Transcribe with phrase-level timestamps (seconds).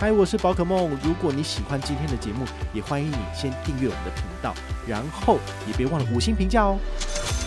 [0.00, 0.98] 嗨，我是宝可梦。
[1.04, 4.54] 如果你喜欢今天的节目，也欢迎你先订阅我们的频道，
[4.88, 6.78] 然后也别忘了五星评价哦。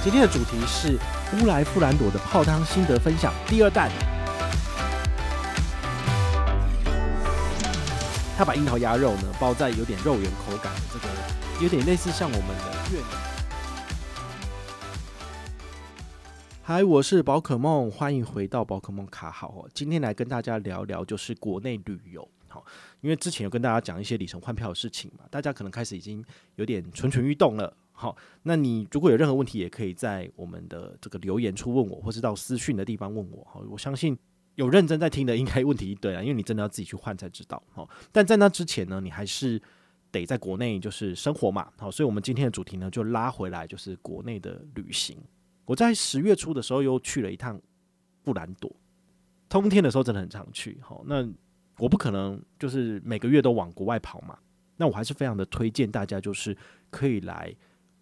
[0.04, 1.00] 今天的主题是
[1.34, 3.90] 乌来富兰朵的泡汤心得分享第二弹。
[8.38, 13.10] 他把樱桃鸭肉呢包在有点肉圆口感的这个，有点类似像我们的越南。
[16.62, 19.70] 嗨，我是宝可梦，欢迎回到宝可梦卡好哦。
[19.74, 22.64] 今天来跟大家聊聊就是国内旅游，好，
[23.02, 26.24] 因为之前有跟大家讲一些里程换票的事情嘛，大家可能开始已经
[26.58, 27.76] 有点蠢蠢欲动了。
[27.92, 33.44] 好，那你如果有任何问题，也可以在我们的这个留言处问我，或是到私讯的地方问我。
[33.52, 34.16] 好，我相信
[34.54, 37.62] 有认真在听的，应该问题一堆啊，因为你真的要自己去换才知道。
[37.72, 39.60] 好，但在那之前呢，你还是
[40.12, 41.72] 得在国内就是生活嘛。
[41.78, 45.18] 好，所以我们今天的主题呢，就拉回来就是国内的旅行。
[45.66, 47.60] 我在十月初的时候又去了一趟
[48.22, 48.72] 布兰朵，
[49.48, 50.78] 冬天的时候真的很常去。
[50.82, 51.28] 好，那
[51.78, 54.38] 我不可能就是每个月都往国外跑嘛，
[54.78, 56.56] 那我还是非常的推荐大家，就是
[56.90, 57.54] 可以来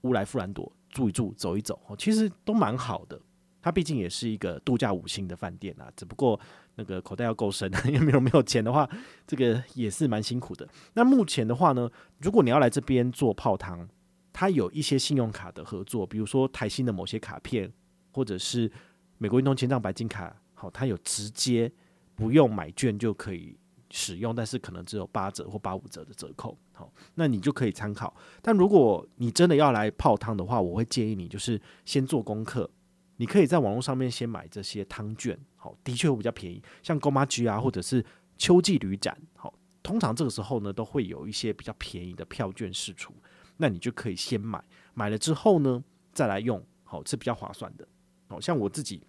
[0.02, 1.80] 乌来富兰朵住一住、走一走。
[1.98, 3.20] 其实都蛮好的。
[3.62, 6.40] 它毕竟也是一个度假五星的饭店啊，只不过
[6.76, 8.90] 那个口袋要够深，因为没有没有钱的话，
[9.28, 10.68] 这个也是蛮辛苦的。
[10.94, 13.88] 那目前的话呢，如果你要来这边做泡汤。
[14.34, 17.70] 它有一些信用卡的合作，比如说台新的某些卡片，
[18.14, 18.72] 或者是
[19.18, 21.70] 美国运通千账白金卡，好，它有直接
[22.16, 23.58] 不用买券就可以
[23.92, 28.16] 使用，但是可能只有八折或八五折的折扣，好，那你就可以参考。
[28.42, 32.70] 但如果你真的要来泡汤的话，我会建议你就是先做功课，
[33.18, 38.04] 你可以在网络上面先买这些汤券，好，的确会比较便宜，像购妈居啊，或者是
[38.38, 39.54] 秋季旅展，好，
[39.84, 43.14] 通常这个时候呢都会有一些比较便宜的票券释出。
[43.58, 44.64] 那你就可以先买，
[44.96, 47.88] 买了之后呢，再来用，好，是比较划算的。
[48.28, 49.04] 好，像我自己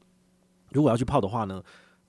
[0.72, 1.62] 如果要去泡的话呢，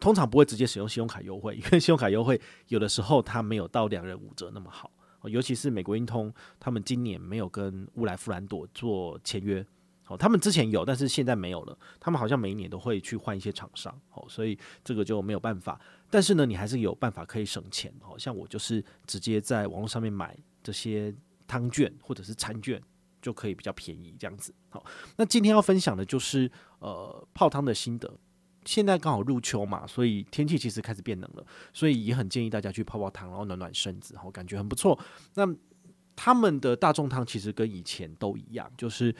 [0.03, 4.91] 通常不会直接使用信用卡优惠， 因为信用卡优惠有的时候它没有到两人五折那么好。
[5.23, 9.65] 尤其是美国运通，他们今年没有跟乌来富兰朵做签约，
[10.03, 11.77] 好，他们之前有，但是现在没有了。
[12.01, 15.79] 他们好像每一年都会去换一些厂商，好，所以这个就没有办法。
[16.09, 17.93] 但是呢，你还是有办法可以省钱。
[18.01, 21.15] 好，像我就是直接在网络上面买这些。
[21.45, 22.81] 汤券或者是餐券
[23.21, 24.55] 就可以比较便宜，这样子。
[24.69, 24.83] 好，
[25.17, 26.49] 那今天要分享的就是
[26.79, 28.11] 呃泡汤的心得。
[28.65, 34.97] 现在刚好入秋嘛，所以天气其实开始变冷了，所以也很建议大家去泡泡汤，然后暖暖身子，然后，感觉很不错。
[35.33, 35.47] 那
[36.15, 39.13] 他们的大众汤其实跟以前都一样，就是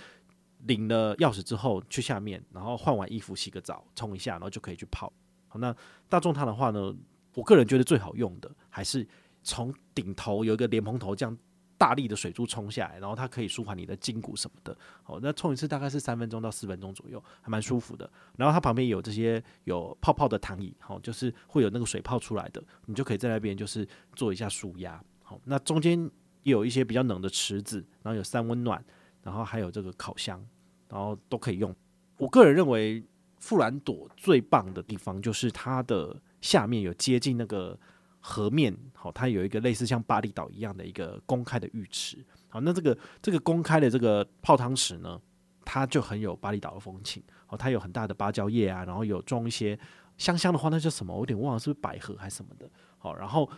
[0.59, 5.11] 领了钥匙之后去下面，然后换完衣服洗个澡，冲一下，然后就可以去泡。
[5.47, 5.75] 好，那
[6.07, 6.93] 大众汤的话呢，
[7.35, 9.07] 我个人觉得最好用的还是
[9.43, 11.37] 从顶头有一个莲蓬头这样。
[11.83, 14.73] 大力的水柱冲下来，然后它可以舒缓你的筋骨什么的。
[15.03, 18.09] 好，那冲一次大概是三分钟到四分钟左右，还蛮舒服的。
[18.37, 23.85] 然后它旁边有这些有泡泡的躺椅，好，就是会有那个水泡出来的，你就可以在那边就是
[24.15, 25.03] 做一下舒压。
[25.23, 26.09] 好，那中间
[26.43, 28.81] 有一些比较冷的池子，然后有三温暖，
[29.21, 30.41] 然后还有这个烤箱，
[30.87, 31.75] 然后都可以用。
[32.15, 33.03] 我个人认为
[33.39, 37.77] 富兰朵最棒的地方就是它的下面有接近那个。
[38.25, 42.17] 河面好，它有一个类似像巴厘岛一样的一个公开的浴池。
[42.47, 45.19] 好，那这个这个公开的这个泡汤池呢，
[45.65, 47.21] 它就很有巴厘岛的风情。
[47.49, 49.77] 哦，它有很大的芭蕉叶啊，然后有种一些
[50.17, 51.13] 香香的花，那叫什么？
[51.13, 52.69] 我有点忘了，是不是百合还是什么的？
[52.97, 53.49] 好，然后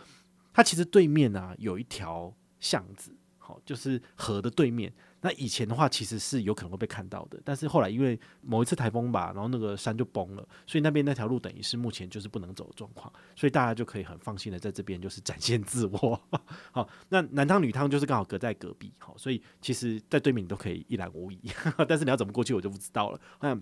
[0.52, 3.16] 它其实对面啊有一条巷子，
[3.46, 4.92] 好，就是河的对面。
[5.20, 16.20] 那以前的话，其实是有可能会被看到的，但是后来因为某一次台风吧，然后那个山就崩了，所以那边那条路等于是目前就是不能走的状况，所以大家就可以很放心的在这边就是展现自我。
[16.72, 21.40] 好，那男汤女汤就是刚好隔在隔壁，好，所以其实在对面你都可以一览无遗，
[21.86, 23.20] 但是你要怎么过去我就不知道了。
[23.40, 23.54] 那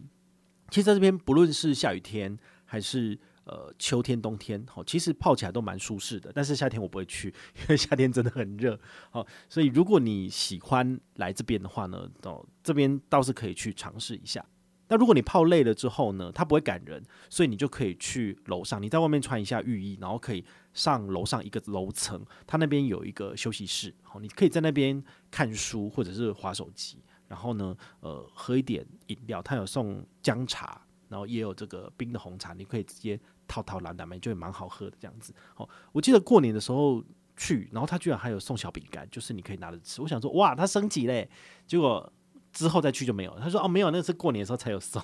[0.70, 3.18] 其实在这边不论是下雨天还是。
[3.44, 6.32] 呃，秋天、冬天，好，其实泡起来都蛮舒适的。
[6.34, 7.28] 但是夏天我不会去，
[7.60, 8.78] 因为夏天真的很热。
[9.10, 14.44] 好，所以如果你喜欢来这边的话呢，哦，这边倒是可以去尝试一下。
[14.88, 20.42] 那如果你泡累了之后呢，它不会赶人，所以你就可以去楼上，你在外面穿一下浴衣，然后可以
[20.72, 30.80] 上楼上一个楼层，它那边有一个休息室，好，你可以在那边看书或者是滑手机，然后呢，呃，喝一点饮料，它有送姜茶。
[31.06, 35.34] 然后也有这个冰的红茶，你可以直接套套蓝蓝莓，就蛮好喝的这样子。
[35.56, 37.02] 哦，我记得过年的时候
[37.36, 40.00] 去，然后他居然还有送小饼干，就是你可以拿着吃。
[40.00, 41.28] 我想说，哇，他升级嘞！
[41.66, 42.12] 结果
[42.52, 43.38] 之后再去就没有。
[43.38, 45.02] 他说，哦，没有，那是过年的时候才有送，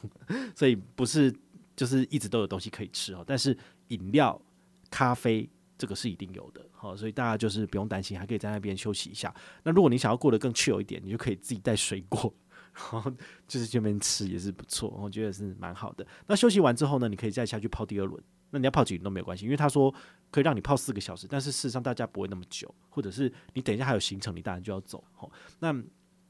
[0.54, 1.34] 所以不是
[1.74, 3.24] 就是一直都有东西可以吃哦。
[3.26, 3.56] 但是
[3.88, 4.40] 饮料、
[4.90, 9.34] 咖啡这个是一定有的，好，所以大家就是不用担心，还可以在那边休息一下。
[9.64, 12.32] 那如果你想要过得更自由一点，你就可以自己带水果。
[12.74, 13.12] 然后
[13.46, 16.06] 就是这边吃也是不错， 我觉得是蛮好的。
[16.26, 18.22] 那休息完之后呢，你可以再下去泡第二轮。
[18.52, 19.94] 那你要泡几轮都没有关系，因为他说
[20.28, 25.04] 可以让你泡四个小时，但是事实上大家不会那么久，或者是你等一下还有行程，你当然就要走。
[25.12, 25.30] 好，
[25.60, 25.72] 那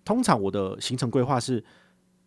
[0.05, 1.65] 通常我的行程规划是，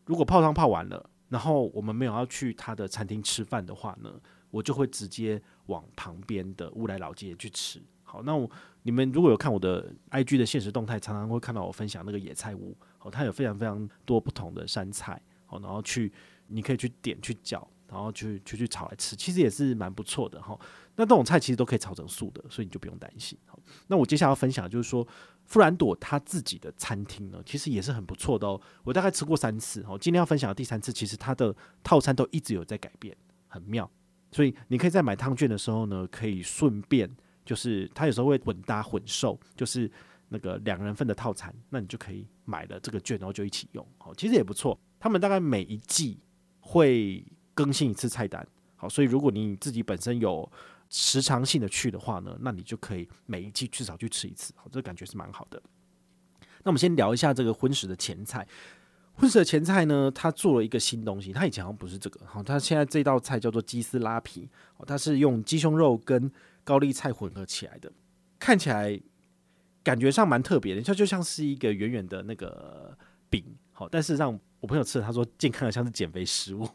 [0.05, 4.11] 如果泡汤泡完了，然后我们没有要去他的餐厅吃饭的话呢，
[4.49, 7.79] 我就会直接往旁边的乌来老街去吃。
[8.01, 8.49] 好，那我
[8.81, 12.75] 你们如果有看我的 IG 的现实动态，常常会看到我分享那个野菜屋。
[13.03, 16.11] 哦，它有非常非常多不同的山菜，哦，然后去
[16.47, 20.57] 你可以去点去搅，然后去去去炒来吃，其实也是蛮不错的哈。
[20.95, 23.37] 那这种菜其实都可以炒成素的，所以你就不用担心。
[23.45, 25.05] 好，那我接下来要分享的就是说，
[25.45, 28.59] 富兰朵他自己的餐厅呢，其实也是很不错的哦。
[28.83, 33.15] 我大概吃过三次，哦，今天要分享的第三次，其实它的套餐都一直有在改变，
[33.47, 33.89] 很妙。
[34.31, 37.09] 所以你可以在买汤券的时候呢，可以顺便
[37.43, 39.91] 就是他有时候会混搭混售，就是。
[40.33, 43.87] 那个两人份的套餐，那你就可以买了这个券，然后就一起用。
[43.99, 44.75] 好，其实也不错。
[44.99, 46.19] 他们大概每一季
[46.59, 48.45] 会更新一次菜单。
[48.75, 50.51] 好，所以如果你自己本身有
[50.89, 54.51] 时长性的去的话呢，那你就可以每一季至少去吃一次。
[54.57, 55.61] 好，这感觉是蛮好的。
[56.63, 58.47] 那我们先聊一下这个荤食的前菜。
[59.13, 61.31] 荤食的前菜呢，它做了一个新东西。
[61.31, 62.25] 它以前好像不是这个。
[62.25, 64.49] 好，它现在这道菜叫做鸡丝拉皮。
[64.73, 66.31] 好，它是用鸡胸肉跟
[66.63, 67.91] 高丽菜混合起来的，
[68.39, 68.99] 看起来。
[69.83, 72.97] 感觉上蛮特别的，它就像是一个圆圆的那个
[73.29, 76.65] 饼，好，但是让我朋友吃了，他说健康的像是减肥食物。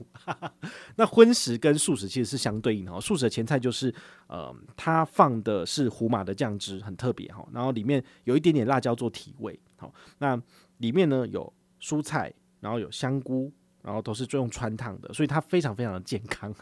[0.97, 3.95] 那荤食跟素食其实是相对应的，素食的前菜就是，
[4.27, 10.39] 呃，它放的是胡麻的酱汁，很特别哈，然后里面有一点点辣椒做提味，好，那
[10.77, 11.51] 里面呢有
[11.81, 13.51] 蔬菜，然后有香菇，
[13.83, 16.55] 然后都是用穿烫的，所以它非常非常的健康。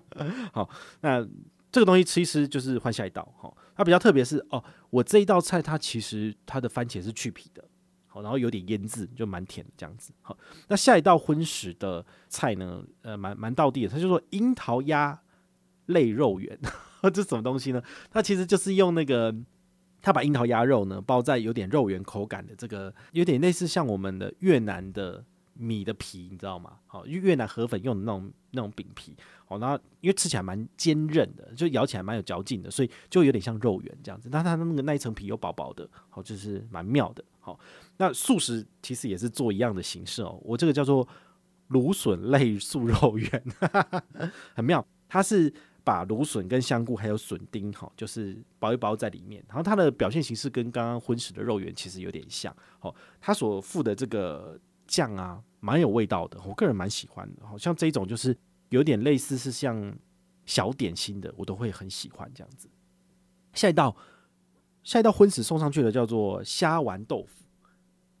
[0.52, 0.68] 好，
[1.00, 1.26] 那。
[1.74, 7.64] 这个东西其实就是换下一道，哈，它比较特别是哦，我这一道菜它其实它的番茄是去皮的，
[8.06, 10.38] 好，然后有点腌制，就蛮甜的这样子，好，
[10.68, 15.20] 那下一道荤食的菜呢，呃，蛮蛮道地的，它就说樱桃鸭
[15.86, 16.56] 类肉圆，
[17.12, 17.82] 这什么东西呢？
[18.08, 19.34] 它其实就是用那个，
[20.00, 25.24] 它把樱桃鸭肉呢包在有点肉圆口感的这个，有点类似像我们的越南的。
[25.54, 26.78] 米的皮你知道吗？
[26.86, 29.16] 好，越南河粉用的那种那种饼皮，
[29.46, 34.28] 好，然后因为吃起来蛮坚韧的，就咬起来蛮有嚼劲的，所以就有点像肉圆这样子。
[34.30, 37.24] 但它的那个那一层皮又薄薄的，好，就是蛮妙的。
[37.38, 37.58] 好，
[37.96, 40.40] 那素食其实也是做一样的形式哦。
[40.42, 41.06] 我这个叫做
[41.68, 43.44] 芦笋类素肉圆，
[44.56, 44.84] 很妙。
[45.08, 45.52] 它是
[45.84, 49.44] 把芦笋跟香菇还有笋丁，哈，就是包一包在里面。
[49.46, 52.54] 然后它的表现形式跟刚刚荤食的肉圆其实有点像。
[52.80, 54.58] 好，它所附的这个。
[54.86, 57.46] 酱啊，蛮有味道的，我个人蛮喜欢的。
[57.46, 58.36] 好像这一种就是
[58.68, 59.96] 有点类似是像
[60.46, 62.68] 小点心的，我都会很喜欢这样子。
[63.52, 63.96] 下一道，
[64.82, 67.44] 下一道荤食送上去的叫做虾丸豆腐。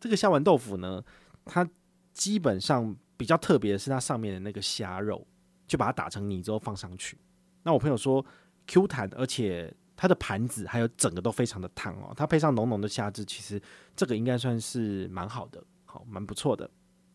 [0.00, 1.02] 这个虾丸豆腐呢，
[1.44, 1.68] 它
[2.12, 5.26] 基本上比较特别的是它上面的那个虾肉，
[5.66, 7.18] 就把它打成泥之后放上去。
[7.62, 8.24] 那我朋友说
[8.66, 12.12] Q 弹，而且它的盘子还有整个都非常的烫哦。
[12.16, 13.60] 它配上浓浓的虾汁，其实
[13.96, 15.62] 这个应该算是蛮好的。
[15.94, 16.68] 好，蛮不错的。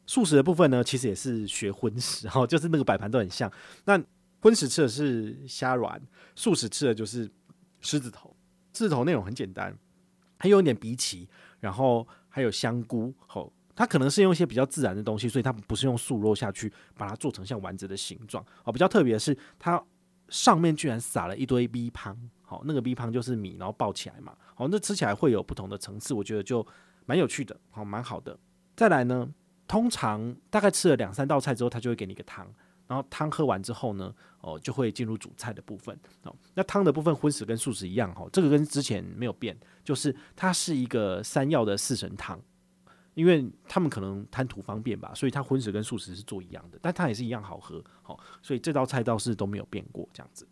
[0.07, 3.51] 素食的部分呢，其实也是学荤食， 哈，就是那个摆盘都很像。
[3.83, 4.01] 那
[4.39, 6.01] 荤食吃的是虾软，
[6.33, 7.29] 素食吃的就是
[7.81, 8.33] 狮子头。
[8.73, 9.77] 狮子头内容很简单，
[10.37, 11.27] 还有一点荸荠，
[11.59, 13.13] 然后还有香菇。
[13.27, 18.41] 好，它可能是用一些比较自然的东西，所以它不是用素肉下去把它做成像丸子的形状。
[18.63, 19.83] 哦，比较特别的是，它
[20.29, 22.17] 上面居然撒了一堆米香。
[22.43, 24.33] 好，那个米香就是米，然后爆起来嘛。
[24.55, 26.65] 好，那吃起来会有不同的层次，我觉得就
[27.05, 28.39] 蛮有趣的，好，蛮好的。
[28.79, 29.29] 再来呢，
[29.67, 32.47] 通常大概吃了两三道菜之后，他就会给你一个汤，
[32.87, 35.93] 然后汤喝完之后呢，哦，就会进入主菜的部分。
[36.23, 42.39] 哦，那汤的部分荤食跟素食一样，哈，这个跟之前没有变，就是它是一个山药的四神汤，
[43.15, 50.47] 因为他们可能贪图方便吧，所以它荤食跟素食是做一样的，但它也是一样好喝，好，所以这道菜倒是都没有变过这样子。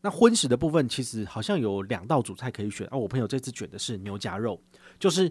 [0.00, 4.58] 那荤食的部分其实好像有两道主菜可以选，啊，我朋友这次选的是牛夹肉，
[4.98, 5.30] 就是。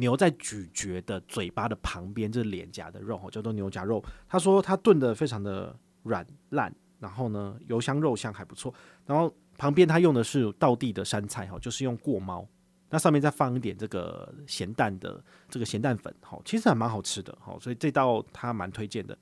[0.00, 4.02] 牛在咀嚼的嘴巴的旁边，这脸颊的肉叫做牛颊肉。
[4.28, 8.74] 他说他炖的非常的软烂，然后呢油香肉香还不错。
[9.06, 12.44] 然后旁边他用的是道地的山菜哈，就是用过猫，
[12.88, 19.16] 那上面再放一点这个咸蛋的这个咸蛋粉，哈，其实还蛮好吃的，哈，所以这道他蛮推荐的。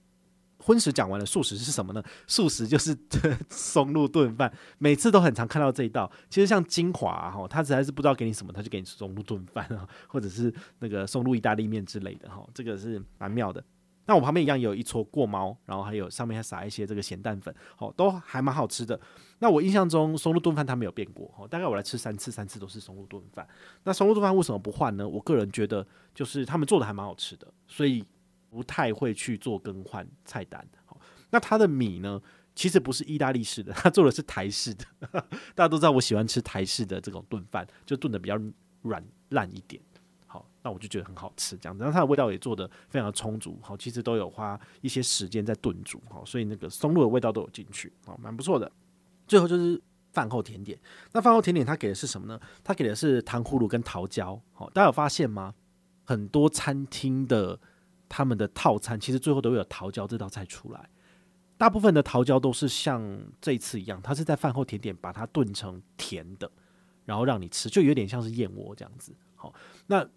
[0.59, 2.03] 荤食讲完了，素食是什么呢？
[2.27, 2.97] 素食就是
[3.49, 6.11] 松露炖饭，每次都很常看到这一道。
[6.29, 13.62] 其实像金华哈，他实在是不知道给你什么，他就给你松露炖饭啊， 或者是那个松露意大利面之类的哈，这个是蛮妙的。
[14.07, 18.99] 那我旁边一样有一撮过猫，然后还有上面还撒一些这个咸蛋粉，好，都还蛮好吃的。
[19.38, 23.47] 那我印象中松露炖饭它没有变过，哈，大概我来吃三次，三次都是松露炖饭。
[23.85, 25.07] 那松露炖饭为什么不换呢？
[25.07, 28.03] 我个人觉得就是他们做的还蛮好吃的，所以
[28.50, 30.67] 不太会去做更换菜单。
[30.87, 31.00] 好，
[31.31, 32.21] 那它的米呢，
[32.55, 34.85] 其实不是意大利式的，它做的是台式的。
[35.55, 38.38] 大家都知道我喜欢吃台式的这种炖饭，就炖的比较
[38.83, 39.83] 软烂一点。
[40.26, 48.71] 好，那我就觉得很好吃，这样子，然后它的味道也做得非常的充足，好，其实都有花一些时间在炖煮，好，所以那个松露的味道都有进去，好，蛮不错的。
[49.26, 49.81] 最后就是
[50.12, 50.78] 饭后甜点，
[51.12, 52.38] 那饭后甜点它给的是什么呢？
[52.62, 55.55] 它给的是糖葫芦跟桃胶，好，大家有发现吗？
[56.05, 57.59] 很多餐厅的
[58.09, 60.88] 他们的套餐其实最后都有桃胶这道菜出来，
[61.57, 66.50] 大部分的桃胶都是像这一次一样，它是在饭后甜点把它炖成甜的，
[67.05, 69.53] 然后让你吃，就有点像是燕窝这样子，好，
[69.87, 70.09] 那。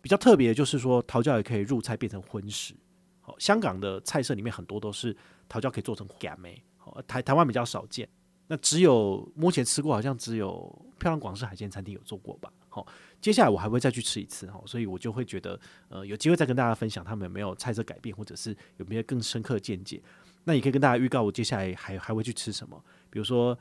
[0.00, 2.72] 比较特别的就是说，桃胶也可以入菜变成荤食。
[3.20, 5.14] 好，香港的菜色里面很多都是
[5.48, 6.62] 桃胶可以做成咸梅。
[6.76, 8.08] 好，台台湾比较少见。
[8.46, 10.60] 那只有目前吃过，好像只有
[11.00, 12.50] 漂亮广式海鲜餐厅有做过吧。
[12.68, 12.86] 好，
[13.20, 14.46] 接下来我还会再去吃一次。
[14.50, 15.58] 哈，所以我就会觉得，
[15.88, 20.02] 呃，有机会再跟大家分享他们有没有菜色改变，或者是有没有更深刻的见解。
[20.44, 23.58] 那也可以跟大家预告，我接下来还还会去吃什么，比如说。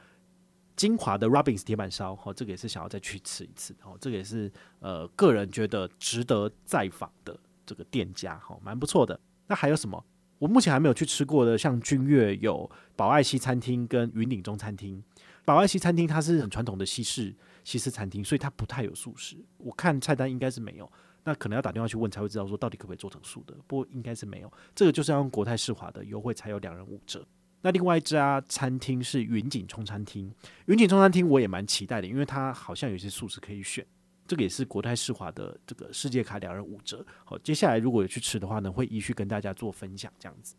[0.76, 7.36] 金华的 Robins 铁板烧，哈，这个也是想要再去吃一次，哈，这个也是呃个人觉得值得再访的
[7.66, 9.20] 这个店家，哈，蛮不错的。
[9.48, 10.06] 那还有什么？
[10.38, 15.04] 我目前还没有去吃过的，像君悦有宝爱西餐厅跟云顶中餐厅。
[15.48, 19.38] 宝爱西餐厅它是很传统的西式西式餐厅，所以它不太有素食。
[19.60, 20.92] 我看菜单应该是没有，
[21.24, 23.56] 那可能要打电话去问才会知道说到底可不可以做成素的。
[23.66, 27.26] 不过应该是没有，这个就是要用国泰世华的优惠才有两人五折。
[27.62, 30.30] 那另外一家餐厅是云锦冲餐厅，
[30.66, 33.88] 云锦冲餐厅我也蛮期待的，因为它好像有些素食可以选，
[34.28, 37.06] 这个也是国泰世华的这个世界卡两人五折。
[37.24, 40.56] 好，接下来如果有去吃的话呢，会依序跟大家做分享，这样子。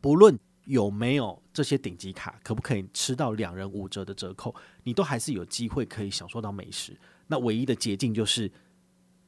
[0.00, 4.54] 不论有没有这些顶级卡，可不可以吃到两人五折的折扣，
[4.84, 6.96] 你都还是有机会可以享受到美食。
[7.28, 8.50] 那唯一的捷径就是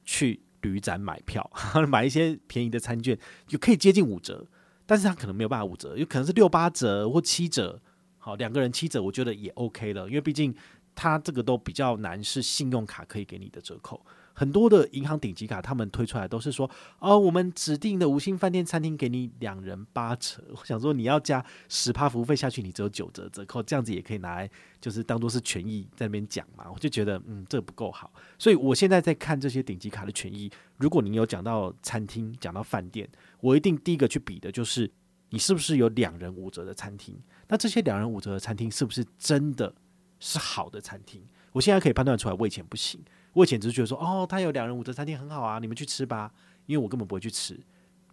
[0.04, 1.50] 去旅展买票，
[1.88, 4.47] 买一些便宜的餐券，就可以接近五折。
[4.85, 7.80] 但是他可能没有办法五折，有可能是六八折或七折，
[8.18, 10.54] 好，两个人七折，我觉得也 OK 了，因为毕竟
[10.95, 14.04] 他这个都比较难是信用卡可以给你的折扣。
[14.38, 20.40] 很多的银行顶级卡，他们推出来都是说，哦，我们指定的五星饭店餐厅给你两人八折。
[20.54, 24.49] 我想说，你要加十趴服务费下去，你只有九折折扣，这样子也可以拿来
[24.80, 26.71] 就是当做是权益在那边讲嘛。
[26.73, 28.12] 我就觉得，嗯，这不够好。
[28.38, 33.09] 所以我现在在看这些顶级卡的权益，如果你有讲到餐厅、讲到饭店，
[33.40, 34.88] 我一定第一个去比的就是
[35.30, 37.21] 你是不是有两人五折的餐厅。
[37.49, 39.75] 那这些两人五折的餐厅是不是真的
[40.21, 41.21] 是好的餐厅？
[41.50, 43.00] 我现在可以判断出来，我以前不行。
[43.32, 46.32] 我以前只是觉得说，哦，他有两人五折餐厅很好啊，你们去吃吧。
[46.66, 47.58] 因为我根本不会去吃，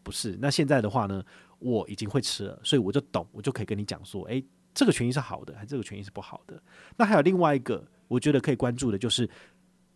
[0.01, 0.37] 不是。
[0.39, 1.21] 那现在的话呢，
[1.59, 4.41] 我已经会吃了，所以我就懂，我就可以跟你讲说，诶，
[4.73, 6.57] 这个权益是好的，还这个权益是不好的？
[6.95, 9.29] 那还有另外一个，我觉得可以关注的就是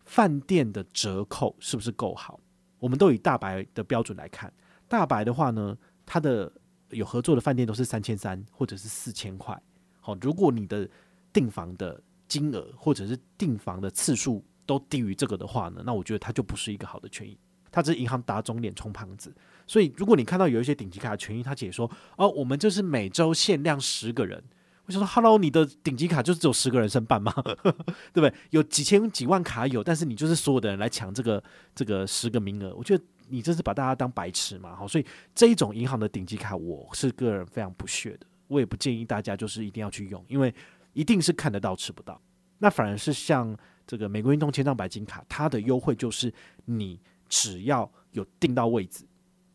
[0.04, 2.38] 饭店的折扣是不是够好？
[2.78, 4.52] 我们都以大白的标准来看，
[4.88, 5.74] 大白的话呢，
[6.04, 6.52] 它的
[6.90, 9.58] 有合作的饭店都是三千三或者是四千块。
[10.00, 10.86] 好，如果你的
[11.32, 11.98] 订房的
[12.28, 17.36] 金额或者是订房的次数，都低于这个的话呢，那我觉得它就不是一个好的权益，
[17.72, 19.34] 它只是银行打肿脸充胖子。
[19.66, 24.40] 所以如果你看到有一些顶级卡的权益，他解说哦，我们就是每周限量十个人。
[24.86, 27.32] 我想说，Hello，你的顶级卡就是只有十个人申办吗？
[28.14, 28.32] 对不对？
[28.50, 31.42] 有几千几万卡有，但是你就是所有的人来抢这个
[31.74, 34.76] 这个十个名额，我觉得你这是把大家当白痴嘛？
[34.76, 40.54] 好，所以这一种银行的顶级卡，我是个人非常不屑的，我也不建议大家就是一定要去用，因为
[40.92, 42.20] 一定是看得到吃不到，
[42.58, 43.56] 那反而是像。
[43.90, 46.32] 这个美国运动千账白金卡，它的优惠就是
[46.64, 46.96] 你
[47.28, 49.04] 只要有订到位置，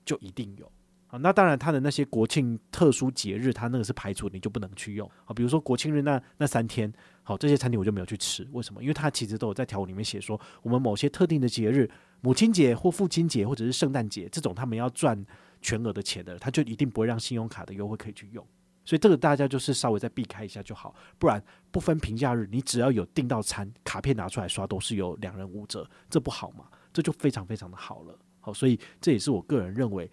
[0.03, 0.69] 就一定有。
[1.07, 5.09] 好，那当然它的那些国庆特殊节日，它那个是排除，你就不能去用。
[5.23, 6.91] 好，比如说国庆日那那三天，
[7.23, 8.45] 好，这些餐厅我就没有去吃。
[8.51, 8.81] 为什么？
[8.81, 11.89] 因为它其实都有在条文里面写说，我们某些特定的节日，
[12.19, 15.25] 母亲节或父亲节或者是圣诞节这种，他们要赚
[15.61, 18.45] 全额的钱的，他就一定不会让信用卡的优惠可以去用。
[18.85, 26.65] 所以这个大家就是稍微再避开一下就好，不然不分平假日，你只要有订到餐，卡片拿出来刷都是有两人五折，这不好吗？
[26.93, 28.17] 这就非常非常的好了。
[28.39, 30.09] 好，所以这也是我个人认为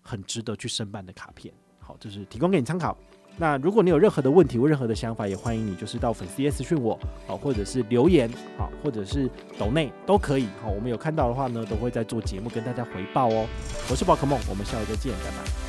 [0.00, 1.52] 很值得去申办的卡片。
[1.78, 2.96] 好，就是提供给你参考。
[3.36, 9.28] 那如果你有任何的问题或任何的想法，也欢迎你就是到粉丝页私讯我，好，或者是留言，好，或者是
[9.58, 10.46] 抖内都可以。
[10.62, 13.46] 好，我们有看到的话呢，都会在做节目跟大家回报哦。
[13.90, 15.63] 我是宝可梦，我们下回再见，拜拜。